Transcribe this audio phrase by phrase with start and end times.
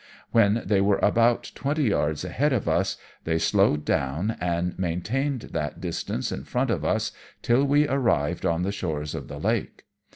[0.31, 5.79] When they were about twenty yards ahead of us, they slowed down, and maintained that
[5.79, 7.11] distance in front of us
[7.43, 9.83] till we arrived on the shores of the lake.